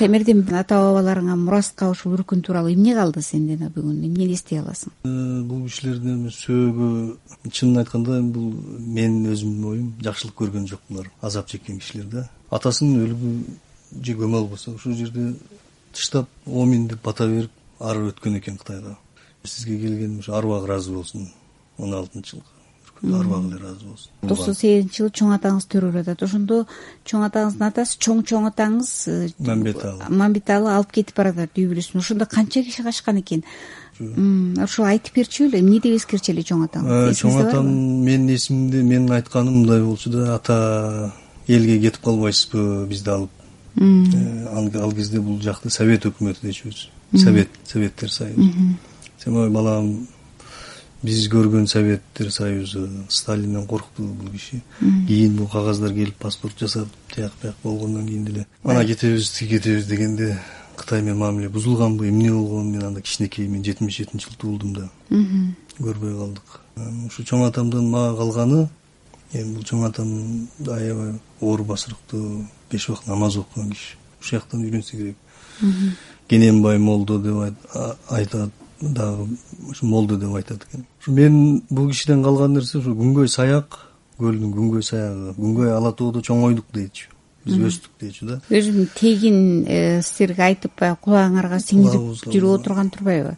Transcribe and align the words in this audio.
шаймердин 0.00 0.46
ата 0.56 0.78
бабаларыңа 0.80 1.34
мураска 1.36 1.90
ушул 1.92 2.14
үркүн 2.16 2.40
тууралуу 2.40 2.72
эмне 2.72 2.94
калды 2.96 3.20
сенден 3.20 3.66
бүгүн? 3.74 3.98
Эмнени 4.06 4.32
эстей 4.32 4.60
аласың? 4.62 4.94
Э, 5.04 5.42
бул 5.44 5.66
кишилердин 5.66 6.22
сөөгү 6.32 7.50
чынын 7.50 7.82
айтканда 7.82 8.20
бул 8.22 8.54
менин 8.78 9.28
өзүмдүн 9.34 9.66
оюм 9.72 9.90
жакшылык 10.00 10.38
көргөн 10.40 10.68
жок 10.70 10.80
булар 10.88 11.10
азап 11.20 11.50
чеккен 11.52 11.82
кишилер 11.82 12.06
да. 12.14 12.24
Атасынын 12.50 13.04
өлүгү 13.04 13.32
же 14.06 14.14
көмө 14.22 14.40
болбосо 14.40 14.72
ушул 14.78 14.96
жерде 14.96 15.34
тыштап 15.92 16.30
омин 16.46 16.88
деп 16.88 17.04
бата 17.04 17.28
берип 17.28 17.52
ары 17.78 18.08
өткөн 18.14 18.40
экен 18.40 18.56
кытайга 18.56 18.96
сизге 19.44 19.76
келген 19.84 20.18
ушу 20.20 20.32
арбак 20.32 20.64
ыраазы 20.64 20.94
болсун 20.96 21.28
он 21.76 21.92
алтынчы 21.94 22.38
жылкы 22.38 22.59
арбак 23.02 23.44
эле 23.46 23.56
ыраазы 23.56 23.84
болсун. 23.86 24.12
Токсон 24.28 24.54
сегизинчи 24.54 25.02
жылы 25.02 25.12
чоң 25.16 25.34
атаңыз 25.36 25.66
төрөлүп 25.72 26.00
атат 26.02 26.22
ошондо 26.26 26.60
чоң 27.08 27.24
атаңыздын 27.28 27.66
атасы 27.66 27.98
чоң 27.98 28.22
чоң 28.28 28.48
атаңыз 28.50 28.90
э, 29.08 29.16
мамбеталы. 29.38 30.08
Мамбеталы 30.08 30.72
алып 30.74 30.92
кетип 30.98 31.16
баратат 31.16 31.56
үй 31.56 31.66
бүлөсүн. 31.70 32.02
Ошондо 32.02 32.28
канча 32.30 32.62
киши 32.66 32.84
качкан 32.84 33.22
экен? 33.22 33.44
Ошо 34.64 34.84
айтып 34.88 35.18
берчүлү 35.20 35.58
эмне 35.60 35.80
деп 35.80 35.96
эскертчү 35.98 36.32
эле 36.34 36.44
чоң 36.44 36.64
атаңыз 36.68 37.18
чоң 37.20 37.40
атам 37.42 37.66
менин 38.04 38.36
эсимде 38.36 38.82
менин 38.82 39.10
айтканым 39.16 39.60
мындай 39.60 39.82
болчу 39.84 40.12
да 40.12 40.34
ата 40.36 41.12
элге 41.48 41.80
кетип 41.80 42.04
калбайсызбы 42.04 42.86
бизди 42.88 43.10
алып? 43.10 43.30
Э, 43.76 44.46
ал 44.54 44.92
кезде 44.92 45.20
бул 45.20 45.40
жакты 45.40 45.70
совет 45.70 46.06
өкмөтү 46.06 46.46
дечүбүз. 46.48 46.88
Совет 47.16 47.48
советтер 47.66 48.10
союзу. 48.10 48.50
Сен 49.22 49.36
ой 49.36 49.50
балам 49.50 50.06
биз 51.02 51.28
көргөн 51.32 51.66
советтер 51.66 52.30
союзу 52.32 52.88
сталинден 53.08 53.66
коркту 53.66 54.04
бул 54.04 54.30
киши. 54.30 54.60
Кийин 54.80 55.36
бул 55.36 55.48
кагаздар 55.48 55.94
келип 55.94 56.16
паспорт 56.16 56.58
жасап 56.58 56.88
тияк 57.14 57.32
бияк 57.42 57.56
болгондон 57.62 58.06
кийин 58.06 58.24
деле. 58.24 58.46
Ана 58.64 58.84
кетебиз 58.84 59.30
тиги 59.30 59.56
кетебиз 59.56 59.86
дегенде 59.86 60.38
кытай 60.76 61.02
менен 61.02 61.18
мамиле 61.18 61.48
бузулганбы 61.48 62.08
эмне 62.08 62.32
болгон 62.32 62.70
мен 62.72 62.84
анда 62.84 63.00
кичинекей 63.00 63.46
мен 63.46 63.64
жетимиш 63.64 63.96
жетинчи 63.96 64.26
жылы 64.26 64.36
туулдум 64.38 64.74
да. 64.74 64.90
Көрбөй 65.78 66.16
калдык. 66.16 66.60
Ушу 67.06 67.24
чоң 67.24 67.46
атамдан 67.48 67.88
мага 67.88 68.16
калганы 68.16 68.68
эми 69.32 69.54
бул 69.54 69.64
чоң 69.64 69.86
атам 69.88 70.48
аябай 70.66 71.14
оор 71.40 71.62
басырыктуу 71.64 72.44
беш 72.70 72.88
убакыт 72.88 73.06
намаз 73.06 73.36
окуган 73.36 73.70
киши. 73.70 73.96
Ушул 74.20 74.38
жактан 74.38 74.64
үйрөнсө 74.64 74.96
керек. 74.96 75.16
Кененбай 76.28 76.78
молдо 76.78 77.18
деп 77.18 77.56
айтат 78.08 78.50
дагы 78.80 79.28
ушу 79.68 79.86
молдо 79.86 80.16
деп 80.16 80.34
айтат 80.34 80.66
экен. 80.68 80.86
Ушу 81.00 81.12
мен 81.12 81.62
бул 81.70 81.88
кишиден 81.90 82.22
калган 82.22 82.54
нерсе 82.54 82.78
ушу 82.78 82.94
күнгөй 82.94 83.28
саяк 83.28 83.78
көлдүн 84.18 84.52
күнгөй 84.56 84.84
саягы 84.84 85.34
күнгөй 85.38 85.72
ала 85.74 85.92
тоодо 85.96 86.22
чоңойдук 86.24 86.68
дейчү 86.74 87.10
биз 87.44 87.58
өстүк 87.70 87.92
дейчү 88.00 88.28
да. 88.28 88.38
Өзүнүн 88.52 88.88
тегин 88.96 89.38
э, 89.64 90.00
силерге 90.04 90.46
айтып 90.50 90.76
баягы 90.80 91.00
кубагыңарга 91.06 91.60
сиңирип 91.64 92.24
жүрүп 92.26 92.56
отурган 92.58 92.90
турбайбы? 92.92 93.36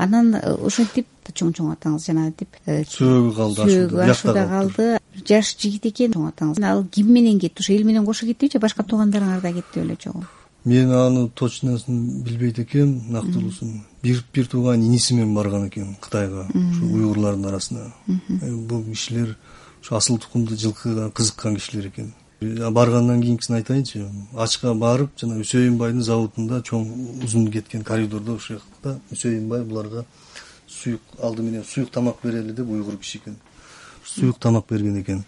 Анан 0.00 0.34
э, 0.38 0.54
ошентип 0.66 1.08
чоң 1.34 1.52
чоң 1.54 1.72
атаңыз 1.74 2.06
жанагынтип 2.10 2.60
э, 2.66 2.80
сөөгү 2.90 3.34
калды 3.36 3.68
сөөгү 3.70 4.04
ашууда 4.06 4.46
калды. 4.50 4.90
жаш 5.26 5.54
жигит 5.58 5.86
экен 5.90 6.14
чоң 6.14 6.30
атаңыз. 6.30 6.62
Ал 6.64 6.84
ким 6.90 7.12
менен 7.12 7.38
кетти 7.42 7.62
ошо 7.62 7.74
эл 7.74 7.84
менен 7.84 8.06
кошо 8.06 8.26
кеттиби 8.26 8.52
же 8.52 8.62
башка 8.62 8.82
туугандарыңар 8.82 9.42
да 9.42 9.52
кетти 9.52 9.80
беле 9.80 9.96
чогуу 9.96 10.24
мен 10.64 10.92
аны 10.92 11.28
точносын 11.28 12.22
билбейт 12.22 12.58
экенм 12.58 13.00
нактылуусун. 13.08 13.82
Бир 14.02 14.24
бир 14.34 14.46
тууган 14.46 14.80
иниси 14.80 15.14
менен 15.14 15.34
барган 15.34 15.68
экен 15.68 15.96
кытайга 16.00 16.46
ушу 16.54 16.86
уйгурлардын 16.86 17.46
арасына. 17.46 17.92
Э, 18.06 18.50
бул 18.50 18.84
кишилер 18.84 19.36
ушу 19.80 19.96
асыл 19.96 20.18
тукумдуу 20.18 20.56
жылкыга 20.56 21.10
кызыккан 21.10 21.56
кишилер 21.56 21.88
экен. 21.88 22.12
Баргандан 22.40 23.22
кийинкисин 23.22 23.54
айтайынчы 23.54 24.06
ачка 24.36 24.74
барып 24.74 25.10
жана 25.20 25.40
үсөйүн 25.40 25.76
байдын 25.78 26.02
заводунда 26.02 26.62
чоң 26.62 26.86
узун 27.24 27.50
кеткен 27.50 27.82
коридордо 27.84 28.34
ушул 28.34 28.56
жакта 28.56 28.98
үсөйүн 29.12 29.48
бай 29.48 29.64
буларга 29.64 30.04
суюк 30.66 31.00
алды 31.22 31.42
менен 31.42 31.64
суюк 31.64 31.90
тамак 31.90 32.16
берели 32.22 32.52
деп 32.52 32.68
уйгур 32.68 32.96
киши 32.96 33.18
экен. 33.18 33.36
Суюк 34.04 34.38
тамак 34.38 34.64
берген 34.68 35.00
экен 35.02 35.24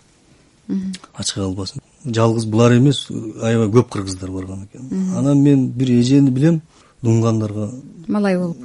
ачка 1.14 1.40
калбасын 1.40 1.82
жалгыз 2.04 2.46
булар 2.46 2.76
эмес 2.76 3.06
аябай 3.42 3.68
көп 3.68 3.88
кыргыздар 3.90 4.30
барган 4.30 4.64
экен. 4.64 4.88
Анан 5.16 5.42
мен 5.42 5.68
бир 5.70 5.90
эжени 6.00 6.30
билем 6.30 6.60
дуңгандарга 7.02 7.70
малай 8.08 8.36
болуп. 8.38 8.56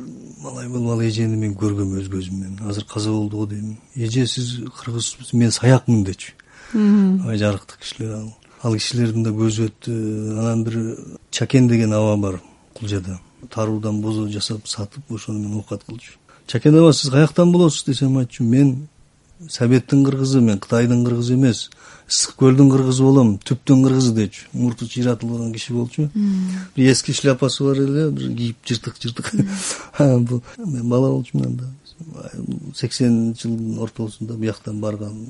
Малай 0.42 0.68
болуп 0.68 0.92
ал 0.92 1.02
эжени 1.02 1.38
мен 1.38 1.54
көргөм 1.56 1.98
өз 2.00 2.10
көзүм 2.10 2.40
менен 2.40 2.70
азыр 2.70 2.86
каза 2.86 3.12
болду 3.12 3.38
го 3.38 3.46
дейм. 3.46 3.78
Эже 3.96 4.26
сиз 4.28 4.60
кыргызсыз 4.80 5.34
мен 5.34 5.52
саякмын 5.52 6.04
дечү. 6.04 6.34
Аябай 6.74 7.38
жарыктуу 7.38 7.78
кишилер 7.82 8.14
ал. 8.16 8.34
Ал 8.64 8.74
кишилердин 8.74 9.24
да 9.24 9.30
көзү 9.30 9.70
өттү. 9.70 9.92
Анан 10.40 10.64
бир 10.64 10.98
чакен 11.32 11.68
деген 11.68 11.94
аба 11.94 12.18
бар 12.18 12.42
кулжада. 12.74 13.20
Таруудан 13.50 14.02
бозо 14.02 14.28
жасап 14.30 14.68
сатып 14.68 15.12
ошону 15.12 15.40
менен 15.40 15.58
оокат 15.58 15.84
кылчу. 15.84 16.14
Чакен 16.48 16.78
аба 16.80 16.94
сиз 16.94 17.12
каяктан 17.12 17.52
болосуз 17.52 17.84
десем 17.86 18.18
айтчу. 18.18 18.44
Мен 18.44 18.88
советтин 19.50 20.04
кыргызы 20.04 20.42
мен 20.42 20.60
кытайдын 20.60 21.06
кыргызы 21.06 21.36
эмес. 21.36 21.70
Ысык 22.10 22.36
көлдүн 22.40 22.70
кыргызы 22.72 23.04
болом 23.04 23.34
түптүн 23.44 23.84
кыргызы 23.84 24.14
дечү 24.16 24.48
мурту 24.54 24.88
чыйратылган 24.88 25.52
киши 25.54 25.74
болчу. 25.74 26.10
Бир 26.76 26.92
эски 26.92 27.12
шляпасы 27.12 27.64
бар 27.64 27.82
эле 27.84 28.10
бир 28.12 28.32
кийип 28.36 28.58
жыртык 28.66 28.96
жыртык. 29.02 29.32
Бул 30.00 30.42
мен 30.58 30.88
бала 30.90 31.12
болчумун 31.12 31.48
анда. 31.48 31.70
Сексенинчи 32.76 33.48
жылдын 33.48 33.80
ортосунда 33.80 34.38
бияктан 34.38 34.80
барган 34.80 35.28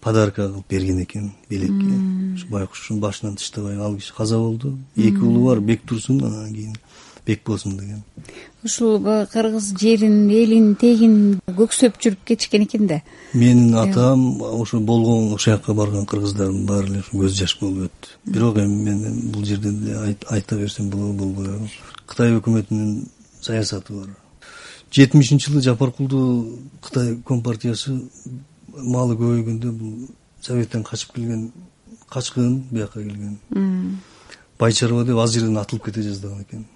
подарка 0.00 0.46
кылып 0.46 0.68
берген 0.70 1.02
экен 1.02 1.32
белекке 1.48 2.34
ушу 2.34 2.46
байкуштун 2.48 3.00
башынан 3.00 3.36
тыштабай 3.36 3.76
ал 3.76 3.96
киши 3.96 4.14
каза 4.14 4.38
болду. 4.38 4.78
Эки 4.96 5.18
уулу 5.18 5.46
бар 5.46 5.60
бек 5.60 5.82
турсун 5.82 6.24
анан 6.24 6.54
кийин 6.54 6.76
бекбосун 7.26 7.76
деген. 7.78 8.02
Ушул 8.64 9.00
кыргыз 9.32 9.72
жерин 9.80 10.28
элин 10.30 10.74
тегин 10.76 11.40
көксөп 11.46 11.96
жүрүп 12.00 12.24
кетишкен 12.28 12.64
экен 12.66 12.86
да. 12.86 13.00
Менин 13.32 13.74
атам 13.74 14.42
ошо 14.42 14.80
болгон 14.80 15.32
ошол 15.34 15.54
жака 15.54 15.74
барган 15.74 16.06
кыргыздардын 16.06 16.66
баары 16.66 16.86
эле 16.90 17.04
көз 17.12 17.36
жаш 17.38 17.56
болуп 17.60 17.88
өттү. 17.88 18.16
Бирок 18.26 18.58
эми 18.58 18.90
мен 18.90 19.30
бул 19.32 19.44
жерден 19.44 19.80
деле 19.80 20.16
айта 20.28 20.56
берсем 20.56 20.90
болобу 20.90 21.24
болбойбу 21.24 21.68
кытай 22.06 22.34
өкмөтүнүн 22.36 23.06
саясаты 23.40 23.92
бар. 23.92 24.08
Жетимишинчи 24.90 25.50
жылы 25.50 25.62
жапаркулду 25.62 26.58
кытай 26.82 27.16
компартиясы 27.24 27.96
малы 28.76 29.14
көбөйгөндө 29.14 29.72
бул 29.72 30.10
советтен 30.42 30.84
качып 30.84 31.14
келген 31.14 31.52
качкын 32.10 32.64
бияка 32.70 33.00
келген. 33.00 33.38
Бай 34.58 34.72
чарба 34.72 35.04
деп 35.04 35.16
ал 35.16 35.28
жерден 35.28 35.56
атылып 35.56 35.84
кете 35.84 36.02
жаздаган 36.02 36.42
экен 36.42 36.66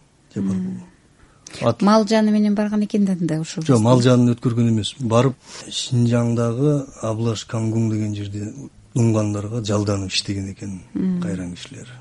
мал 1.80 2.06
жаны 2.08 2.30
менен 2.30 2.54
барган 2.54 2.84
экен 2.84 3.04
да 3.04 3.12
анда 3.12 3.40
ушул 3.40 3.64
жок 3.64 3.80
мал 3.80 4.00
жанын 4.02 4.34
өткөргөн 4.34 4.70
эмес. 4.70 4.94
Барып 4.98 5.36
шинжаңдагы 5.68 6.86
аблаш 7.02 7.44
кангун 7.44 7.90
деген 7.90 8.14
жерде 8.14 8.52
дуңгандарга 8.94 9.62
жалданып 9.64 10.12
иштеген 10.12 10.50
экен 10.52 10.80
кайран 11.22 11.54
кишилер. 11.54 11.92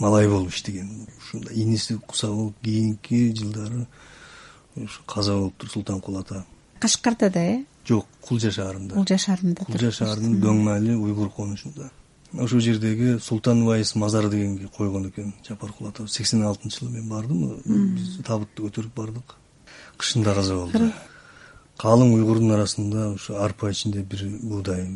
Малай 0.00 0.28
болуп 0.28 0.50
иштеген. 0.50 1.06
Ушунда 1.18 1.52
иниси 1.52 1.98
куса 2.06 2.28
болуп 2.28 2.54
кийинки 2.62 3.32
жылдары 3.34 3.86
ушу 4.76 5.02
каза 5.06 5.36
болуптур 5.36 5.70
султанкул 5.70 6.18
ата. 6.18 6.44
Кашкарда 6.80 7.30
да 7.30 7.40
э? 7.40 7.64
Жок 7.86 8.06
кулжа 8.20 8.50
шаарында. 8.50 8.94
Кулжа 8.94 9.18
шаарында 9.18 9.64
кулжа 9.64 9.90
шаарынын 9.92 10.40
дөңмали 10.40 10.94
уйгур 10.94 11.30
конушунда 11.30 11.90
ошол 12.38 12.60
жердеги 12.60 13.18
султан 13.20 13.62
убайыс 13.62 13.94
мазары 13.94 14.30
дегенге 14.30 14.68
койгон 14.68 15.08
экен 15.08 15.32
жапаркул 15.46 15.88
ата 15.88 16.06
сексен 16.08 16.42
алтынчы 16.42 16.80
жылы 16.80 16.90
мен 16.92 17.08
бардым 17.08 17.60
биз 17.64 18.18
табытту 18.24 18.68
көтөрүп 18.68 18.94
бардык. 18.96 19.34
Кышында 19.98 20.34
каза 20.34 20.56
болду. 20.56 20.92
Калың 21.78 22.14
уйгурдун 22.14 22.52
арасында 22.52 23.10
ушу 23.14 23.36
арпа 23.36 23.70
ичинде 23.70 24.02
бир 24.02 24.24
буудай 24.42 24.86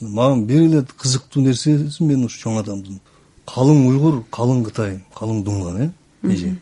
мага 0.00 0.36
бир 0.36 0.62
эле 0.62 0.84
кызыктуу 0.84 1.42
нерсеси 1.42 2.04
мен 2.04 2.24
ушу 2.24 2.40
чоң 2.42 2.60
атамдын 2.62 3.00
калың 3.46 3.86
уйгур 3.88 4.22
калың 4.30 4.64
кытай 4.64 5.00
калың 5.14 5.42
дуңган 5.44 5.82
э? 5.82 5.90
Эже. 6.22 6.56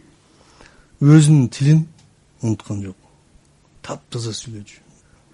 Өзүнүн 1.01 1.49
тилин 1.49 1.87
унуткан 2.43 2.83
жок. 2.85 2.97
Таптаза 3.83 4.33
сүйлөчү 4.33 4.86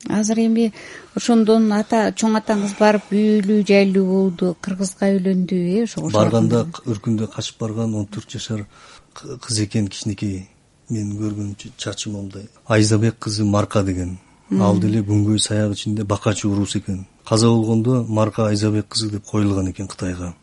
азыр 0.09 0.39
эми 0.39 0.73
ошондон 1.17 1.71
ата 1.73 2.13
чоң 2.17 2.37
атаңыз 2.41 2.75
барып 2.79 3.13
үйлүү 3.13 3.67
жайлуу 3.69 4.07
болду 4.07 4.57
кыргызга 4.61 5.13
үйлөндү 5.15 5.59
э 5.77 5.83
ошо 5.85 6.09
барганда 6.11 6.67
өркүндө 6.87 7.29
качып 7.35 7.61
барган 7.61 7.95
он 7.95 8.07
төрт 8.07 8.31
жашар 8.31 8.67
кыз 9.15 9.61
экен 9.61 9.89
кичинекей. 9.89 10.49
Менин 10.91 11.17
көргөнүмчө 11.21 11.73
чачы 11.79 12.11
момундай 12.11 12.49
айзабек 12.67 13.19
кызы 13.19 13.45
марка 13.45 13.83
деген. 13.83 14.19
Ал 14.61 14.79
деле 14.81 15.01
күнгөй 15.01 15.39
саяк 15.39 15.73
ичинде 15.73 16.05
бакачы 16.05 16.49
уруус 16.49 16.77
экен. 16.77 17.07
Каза 17.25 17.47
болгондо 17.47 18.05
марка 18.09 18.49
айзабек 18.49 18.89
кызы 18.89 19.11
деп 19.11 19.25
коюлган 19.25 19.71
экен 19.71 19.87
кытайга 19.87 20.35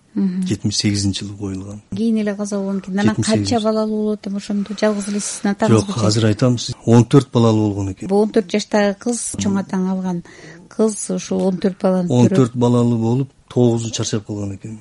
жетимиш 0.45 0.77
сегизинчи 0.77 1.25
жылы 1.25 1.37
коюлган. 1.37 1.81
Кийин 1.95 2.17
эле 2.17 2.35
каза 2.35 2.57
болгон 2.57 2.79
экен. 2.79 2.99
Анан 2.99 3.15
канча 3.15 3.59
балалуу 3.59 4.03
болуп 4.03 4.19
атам 4.19 4.35
ошондо 4.37 4.75
жалгыз 4.79 5.07
эле 5.09 5.19
сиздин 5.19 5.51
атаңызбы 5.51 5.93
жок 5.93 6.03
азыр 6.03 6.25
айтам 6.25 6.57
он 6.85 7.05
төрт 7.05 7.31
балалуу 7.31 7.69
болгон 7.69 7.93
экен. 7.93 8.11
Он 8.11 8.29
төрт 8.29 8.51
жаштагы 8.51 8.95
кыз 8.99 9.23
чоң 9.37 9.59
атаң 9.63 9.89
алган. 9.93 10.23
Кыз 10.69 11.09
ушул 11.15 11.45
он 11.47 11.57
төрт 11.57 11.81
баланы 11.81 12.09
он 12.09 12.27
төрт 12.27 12.55
балалуу 12.55 12.97
болуп 12.97 13.33
тогузу 13.47 13.89
чарчап 13.91 14.25
калган 14.27 14.55
экен. 14.55 14.79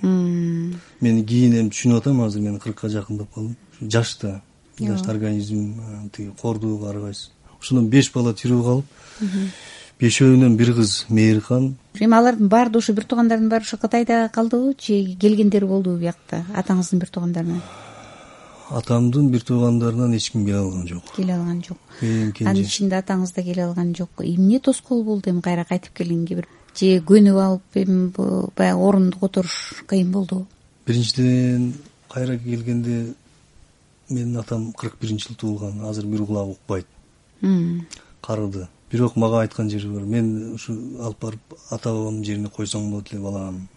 Мен 1.00 1.25
кийин 1.25 1.55
эми 1.55 1.70
түшүнүп 1.70 2.02
атам 2.02 2.23
азыр 2.23 2.43
мен 2.43 2.58
кыркка 2.58 2.88
жакындап 2.88 3.32
калдым. 3.35 3.56
Жаш 3.81 4.19
да 4.23 4.40
жаш 4.81 5.02
организм 5.08 5.75
тиги 6.12 6.32
кордугу 6.40 6.87
ар 6.87 7.00
кайсы 7.00 7.31
ошондон 7.61 7.88
беш 7.90 8.12
бала 8.14 8.32
тирүү 8.35 8.62
калып 8.62 8.85
бешөөүнөн 10.00 10.56
бир 10.56 10.75
кыз 10.75 11.06
мээркан 11.09 11.75
эми 11.99 12.15
алардын 12.15 12.49
баары 12.49 12.79
ушу 12.79 12.95
бир 12.95 13.05
туугандардын 13.05 13.49
баары 13.49 13.65
ушу 13.65 13.79
кытайда 13.79 14.29
калдыбы 14.35 14.75
же 14.81 15.17
келгендери 15.21 15.67
болдубу 15.67 15.99
биякта 15.99 16.45
атаңыздын 16.55 16.99
бир 16.99 17.11
туугандарынан? 17.11 17.62
Атамдын 18.71 19.31
бир 19.31 19.43
туугандарынан 19.43 20.15
эч 20.15 20.31
ким 20.31 20.45
келе 20.45 20.59
алган 20.59 20.87
жок. 20.87 21.03
Келе 21.17 21.35
алган 21.35 21.62
жок. 21.65 21.79
Эң 22.03 22.33
кенже 22.33 22.50
анын 22.50 22.62
ичинде 22.62 23.00
атаңыз 23.00 23.35
да 23.35 23.43
келе 23.43 23.65
алган 23.65 23.95
жок. 23.97 24.11
Эмне 24.21 24.61
тоскоол 24.61 25.03
болду 25.05 25.31
эми 25.31 25.41
кайра 25.41 25.65
кайтып 25.65 25.97
келгенге 25.97 26.43
бир? 26.43 26.49
Же 26.77 27.00
көнүп 27.00 27.41
алып 27.43 27.83
эми 27.83 28.12
баягы 28.56 28.79
орунду 28.79 29.19
которуш 29.19 29.83
кыйын 29.89 30.12
болдубу 30.12 30.47
биринчиден 30.89 31.75
кайра 32.09 32.39
келгенде 32.39 33.15
менин 34.09 34.37
атам 34.41 34.73
кырк 34.73 34.97
биринчи 35.00 35.27
жылы 35.27 35.37
туулган. 35.37 35.85
Азыр 35.85 36.06
бир 36.06 36.25
кулагы 36.25 36.53
укпайт 36.53 36.87
карыды 38.23 38.69
бирок 38.90 39.17
мага 39.17 39.43
айткан 39.43 39.70
жери 39.70 39.88
бар. 39.88 40.02
Мен 40.02 40.55
ушу 40.55 40.73
алып 41.00 41.20
барып 41.20 41.58
ата 41.70 41.93
бабамдын 41.93 42.25
жерине 42.25 42.49
койсоң 42.49 42.90
болот 42.90 43.12
эле 43.12 43.20
балам. 43.23 43.69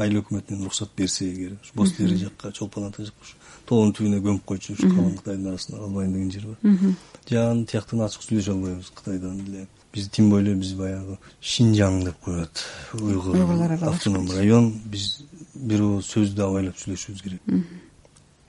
Айыл 0.00 0.22
өкмөтүнөн 0.22 0.62
уруксат 0.64 0.94
берсе 0.96 1.26
эгер 1.28 1.58
боз 1.74 1.92
тери 1.92 2.16
жакка 2.16 2.52
чолпон 2.52 2.86
ата 2.86 3.04
жакка 3.04 3.20
ушу 3.20 3.36
тоонун 3.68 3.92
түбүнө 3.92 4.22
көмүп 4.24 4.46
койчу 4.48 4.72
ушу 4.72 4.88
калың 4.88 5.18
кытайдын 5.18 5.50
арасында 5.50 5.82
калбайын 5.82 6.14
деген 6.14 6.30
жери 6.30 6.46
бар. 6.46 6.94
Жана 7.28 7.66
тияктан 7.66 8.00
ачык 8.06 8.24
сүйлөшө 8.24 8.54
албайбыз 8.54 8.90
кытайдан 8.96 9.36
деле 9.44 9.66
биз 9.92 10.08
тем 10.08 10.30
более 10.30 10.54
биз 10.54 10.72
баягы 10.72 11.18
шинжаң 11.42 12.00
деп 12.04 12.18
коет 12.24 12.64
уйгур 12.94 13.36
автоном 13.82 14.30
район. 14.32 14.72
Биз 14.86 15.22
бир 15.54 15.84
ооз 15.84 16.08
сөздү 16.08 16.40
абайлап 16.48 16.80
сүйлөшүбүз 16.80 17.22
керек. 17.22 17.42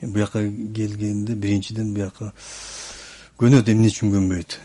Буяка 0.02 0.40
келгенде 0.76 1.36
биринчиден 1.36 1.94
буяка 1.94 2.32
көнөт 3.38 3.70
эмне 3.70 3.92
үчүн 3.92 4.16
көнбөйт 4.16 4.60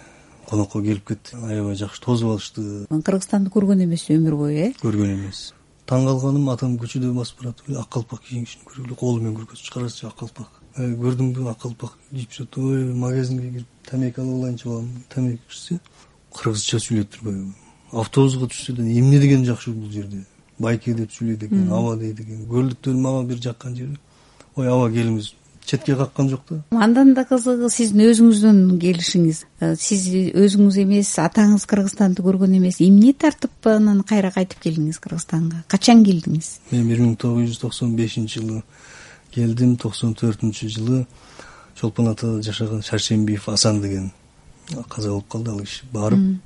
конокко 0.49 0.83
келип 0.83 1.07
кетти. 1.09 1.37
Аябай 1.37 1.77
жакшы 1.77 2.01
тосуп 2.03 2.37
алышты. 2.37 2.87
Кыргызстанды 2.91 3.51
көргөн 3.51 3.85
эмес 3.85 4.07
өмүр 4.11 4.37
бою 4.37 4.57
э? 4.69 4.73
Көргөн 4.83 5.15
эмес. 5.15 5.53
Таң 5.87 6.07
калганым 6.07 6.49
атам 6.51 6.79
көчөдө 6.79 7.13
басып 7.15 7.43
барат. 7.43 7.63
Ак 7.77 7.91
калпак 7.91 8.23
кийгенин 8.23 8.49
көргүлө 8.65 8.97
колу 8.97 9.21
менен 9.21 9.37
көргөзүп 9.41 9.75
карачы 9.75 10.07
ак 10.09 10.17
калпак. 10.19 10.49
Э, 10.77 10.89
көрдүңбү 10.95 11.51
ак 11.51 11.61
калпак 11.63 11.99
кийип 12.11 12.33
жүрөт. 12.33 12.59
Ой 12.59 12.85
магазинге 12.95 13.53
кирип 13.53 13.87
тамеки 13.91 14.21
алып 14.21 14.41
алайынчы 14.41 14.69
балам 14.69 14.91
тамеки 15.15 15.43
чыкса 15.49 15.81
кыргызча 16.35 16.83
сүйлөп 16.83 17.15
турбайбы 17.15 17.55
автобуска 17.93 18.49
түшсө 18.51 18.77
да 18.77 18.83
эмне 18.83 19.19
деген 19.21 19.45
жакшы 19.45 19.73
бул 19.73 19.91
жерде. 19.91 20.25
Байке 20.59 20.95
деп 20.95 21.11
сүйлөйт 21.13 21.47
экен 21.47 21.71
аба 21.73 21.97
дейт 21.97 22.21
экен 22.21 22.47
көлдүктөр 22.51 22.97
мага 23.01 23.25
бир 23.29 23.41
жаккан 23.43 23.77
жери 23.77 23.99
ой 24.57 24.69
аба 24.69 24.89
келиңиз 24.91 25.33
четке 25.67 25.97
каккан 25.97 26.29
жок 26.31 26.43
да? 26.49 26.63
Андан 26.71 27.13
да 27.15 27.25
кызыгы 27.27 27.69
сиздин 27.71 28.05
өзүңүздөн 28.07 28.79
келишиңиз. 28.81 29.43
Э, 29.61 29.75
сиз 29.77 30.07
өзүңүз 30.15 30.79
эмес 30.85 31.11
атаңыз 31.19 31.67
кыргызстанды 31.67 32.23
көргөн 32.23 32.55
эмес. 32.61 32.79
Эмне 32.81 33.13
тартып 33.13 33.67
анан 33.67 34.05
кайра 34.07 34.31
кайтып 34.31 34.63
келдиңиз 34.63 35.01
кыргызстанга? 35.03 35.65
Качан 35.69 36.05
келдиңиз? 36.07 36.53
Мен 36.71 36.87
бир 36.89 37.03
миң 37.03 37.17
тогуз 37.19 37.51
жүз 37.51 37.61
токсон 37.65 37.97
бешинчи 37.99 38.41
жылы 38.41 38.63
келдим. 39.35 39.77
Токсон 39.77 40.15
төртүнчү 40.15 40.71
жылы 40.71 41.05
чолпон 41.75 42.13
атада 42.15 42.43
жашаган 42.43 42.83
шаршембиев 42.83 43.49
асан 43.49 43.83
деген 43.83 44.13
каза 44.89 45.11
болуп 45.11 45.29
калды 45.29 45.51
ал 45.51 45.61
киши 45.61 45.85
барып. 45.93 46.39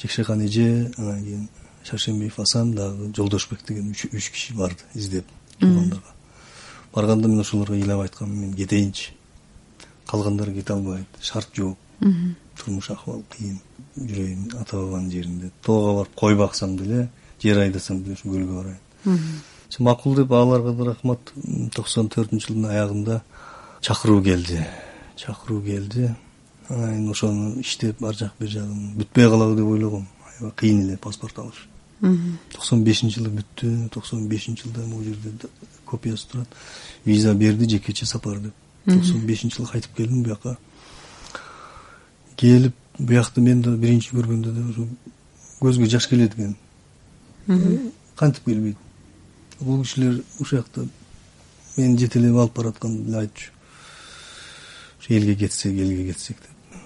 Жекшекан 0.00 0.46
эже 0.46 0.92
анан 0.96 1.24
кийин 1.24 1.48
шаршембиев 1.84 2.38
асан 2.38 2.74
дагы 2.74 3.12
жолдошбек 3.16 3.66
деген 3.66 3.90
үч 3.90 4.30
киши 4.30 4.54
барды 4.54 4.82
издеп 4.94 5.26
туугандарга 5.58 6.14
барганда 6.94 7.28
мен 7.28 7.40
ошолорго 7.40 7.74
ыйлап 7.74 8.00
айткам 8.00 8.30
мен 8.30 8.54
кетейинчи. 8.54 9.12
Калгандары 10.06 10.54
кете 10.54 10.72
албайт. 10.72 11.06
Шарт 11.20 11.48
жок. 11.54 11.78
Турмуш 12.56 12.90
акыбал 12.90 13.24
кыйын. 13.30 13.58
Жүрөйүн 13.98 14.60
ата 14.60 14.76
бабанын 14.76 15.10
жеринде. 15.10 15.50
Тоого 15.62 15.98
барып 15.98 16.14
кой 16.14 16.36
баксам 16.36 16.76
деле 16.76 17.08
жер 17.42 17.58
айдасам 17.58 18.02
деле 18.02 18.14
ушу 18.14 18.28
көлгө 18.28 18.54
барайын. 18.54 19.40
Макул 19.78 20.14
деп 20.14 20.32
аларга 20.32 20.72
да 20.72 20.84
рахмат. 20.92 21.32
Токсон 21.74 22.08
төртүнчү 22.08 22.52
жылдын 22.52 22.70
аягында 22.70 23.22
чакыруу 23.80 24.22
келди. 24.22 24.64
Чакыруу 25.16 25.62
келди. 25.62 26.14
Анан 26.68 26.94
кийин 26.94 27.10
ошону 27.10 27.60
иштеп 27.60 28.02
ар 28.04 28.14
жак 28.14 28.32
бери 28.38 28.52
жагын 28.52 28.94
бүтпөй 28.98 29.28
калабы 29.28 29.56
деп 29.56 29.66
ойлогом. 29.66 30.06
Аябай 30.28 30.52
кыйын 30.56 30.82
эле 30.86 30.96
паспорт 30.96 31.38
алыш. 31.38 31.66
Токсон 32.52 32.84
бешинчи 32.84 33.18
жылы 33.18 33.30
бүттү 33.34 33.88
токсон 33.90 34.28
бешинчи 34.28 34.64
жылда 34.64 34.86
могу 34.86 35.04
жерде 35.04 35.32
копиясы 35.94 36.28
турат 36.28 36.48
виза 37.04 37.34
берди 37.34 37.70
жекече 37.70 38.06
сапар 38.06 38.38
деп. 38.38 38.54
Токсон 38.84 39.20
бешинчи 39.26 39.56
жылы 39.56 39.70
кайтып 39.70 39.96
келдим 39.96 40.22
буяка 40.22 40.58
келип 42.36 42.74
буякты 42.98 43.40
мен 43.40 43.62
да 43.62 43.76
биринчи 43.76 44.12
көргөндө 44.14 44.52
да 44.52 44.64
ушу 44.70 44.88
көзгө 45.60 45.88
жаш 45.88 46.08
келет 46.08 46.34
экен. 46.34 46.56
Кантип 48.16 48.44
келбейт? 48.44 48.76
Бул 49.60 49.82
кишилер 49.82 50.22
ушул 50.38 50.58
жакта 50.58 50.86
мени 51.76 51.98
жетелеп 51.98 52.36
алып 52.36 52.56
баратканда 52.56 53.02
деле 53.04 53.18
айтчу. 53.18 53.52
Ушу 55.00 55.14
элге 55.14 55.34
кетсек 55.34 55.72
элге 55.72 56.12
кетсек 56.12 56.36
деп. 56.40 56.80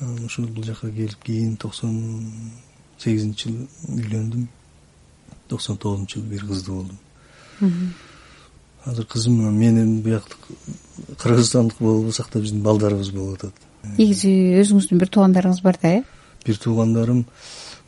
Анан 0.00 0.24
ошол 0.24 0.46
бул 0.46 0.64
жака 0.64 0.90
келип 0.90 1.22
кийин 1.22 1.56
токсон 1.56 2.32
сегизинчи 2.98 3.48
жылы 3.48 3.68
үйлөндүм. 3.88 4.48
Токсон 5.48 5.78
тогузунчу 5.78 6.20
жылы 6.20 6.34
бир 6.34 6.46
кыздуу 6.46 6.82
болдум 6.82 6.98
азыр 8.84 9.06
кызым 9.06 9.52
мен 9.52 9.82
эми 9.82 10.00
буяктык 10.00 10.38
кыргызстандык 11.18 11.78
болуп 11.78 12.06
алсак 12.06 12.30
да 12.32 12.40
биздин 12.40 12.62
балдарыбыз 12.62 13.10
болуп 13.10 13.38
атат. 13.38 13.54
Негизи 13.98 14.30
өзүңүздүн 14.60 14.98
бир 14.98 15.08
туугандарыңыз 15.08 15.62
бар 15.62 15.78
да 15.82 15.88
э? 15.88 16.02
Бир 16.46 16.58
туугандарым 16.58 17.26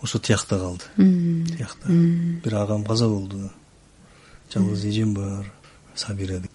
ошо 0.02 0.18
тиякта 0.18 0.58
калды 0.58 0.84
тиякта 0.96 1.88
бир 2.44 2.54
агам 2.54 2.84
каза 2.84 3.08
болду. 3.08 3.50
Жалгыз 4.52 4.84
эжем 4.84 5.14
бар 5.14 5.52
сабира 5.94 6.40
деп. 6.40 6.50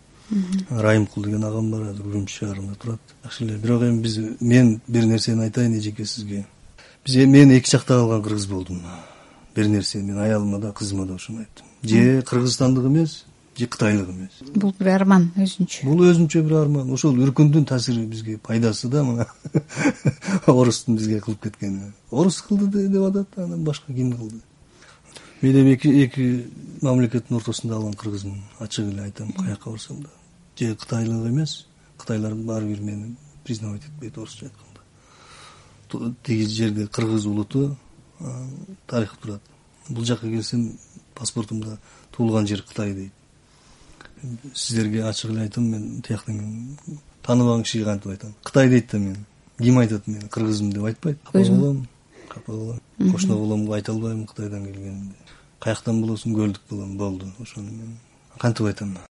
Райымкул 0.70 1.24
деген 1.24 1.44
агам 1.44 1.72
бар 1.72 1.90
азыр 1.92 2.08
урумчи 2.08 2.44
шаарында 2.44 2.76
турат. 2.76 3.00
Жакшы 3.24 3.46
эле 3.46 3.58
бирок 3.58 3.82
эми 3.84 4.02
биз 4.02 4.20
мен 4.40 4.82
бир 4.88 5.06
нерсени 5.06 5.44
айтайын 5.44 5.80
эжеке 5.80 6.06
сизге. 6.06 6.46
Биз 7.06 7.16
мен 7.16 7.52
эки 7.52 7.70
жакта 7.70 7.96
калган 7.96 8.24
кыргыз 8.24 8.46
болдум 8.46 8.82
бир 9.58 9.68
нерсе 9.68 10.04
мен 10.04 10.20
аялыма 10.20 10.60
да 10.60 10.72
кызыма 10.72 11.06
да 11.06 11.16
айттым. 11.16 11.66
Же 11.84 12.22
кыргызстандык 12.22 12.86
эмес 12.86 13.26
же 13.58 13.68
кытайлык 13.68 14.10
эмес. 14.10 14.32
Бул 14.54 14.74
бир 14.80 14.90
арман 14.90 15.32
өзүнчө. 15.36 15.86
Бул 15.86 16.04
өзүнчө 16.06 16.44
бир 16.46 16.60
арман. 16.62 16.92
Ошол 16.94 17.18
өркүндүн 17.26 17.66
таасири 17.66 18.06
бизге 18.06 18.38
пайдасы 18.38 18.88
да 18.88 19.04
мына 19.04 19.26
орустун 20.46 20.98
бизге 20.98 21.20
кылып 21.20 21.42
кеткени. 21.48 21.92
Орус 22.12 22.42
кылды 22.42 22.88
деп 22.88 23.08
атат 23.10 23.38
анан 23.38 23.64
башка 23.64 23.94
ким 23.94 24.14
кылды? 24.14 24.42
Мен 25.42 25.58
эми 25.62 25.74
эки 25.74 26.52
мамлекеттин 26.82 27.38
ортосунда 27.38 27.76
калган 27.76 27.94
кыргызмын 27.94 28.44
ачык 28.60 28.92
эле 28.92 29.04
айтам 29.04 29.32
каяка 29.32 29.72
барсам 29.72 30.04
да. 30.04 30.10
Же 30.60 30.76
кытайлык 30.76 31.32
эмес 31.32 31.66
кытайлар 31.98 32.36
баары 32.36 32.68
бир 32.68 32.82
мени 32.82 33.16
признавать 33.44 33.82
этпейт 33.82 34.18
орусча 34.18 34.46
айтканда. 34.46 36.14
Тиги 36.24 36.46
жерде 36.46 36.88
кыргыз 36.88 37.26
улуту 37.26 37.76
тарых 38.88 39.18
турат. 39.18 39.42
Бул 39.90 40.06
жака 40.06 40.28
келсем 40.28 40.78
паспортумда 41.16 41.78
туулган 42.16 42.48
жер 42.48 42.64
кытай 42.64 42.94
дейт. 42.94 43.14
Сиздерге 44.54 45.04
ачык 45.06 45.32
эле 45.32 45.42
айтам 45.42 45.66
мен 45.66 46.02
тияктан 46.02 46.78
тааныбаган 47.24 47.64
кишиге 47.64 47.86
кантип 47.86 48.12
айтам? 48.12 48.34
Кытай 48.44 48.70
дейт 48.70 48.92
да 48.92 49.00
мени 49.00 49.26
ким 49.60 49.80
айтат 49.80 50.08
мени? 50.08 50.28
Кыргызмын 50.28 50.72
деп 50.72 50.84
айтпайт. 50.84 51.20
Капа 51.24 51.40
болом 51.40 51.88
капа 52.28 52.52
болом 52.52 52.80
кошуна 53.12 53.34
коломго 53.34 53.74
айта 53.74 53.92
албайм 53.92 54.26
кытайдан 54.26 54.66
келгенимди 54.66 55.16
каяктан 55.60 56.02
болосуң 56.02 56.36
көлдүк 56.36 56.62
балам 56.70 56.98
болду 56.98 57.32
ошону 57.42 57.72
мен 57.72 57.98
кантип 58.38 58.68
айтам 58.68 58.98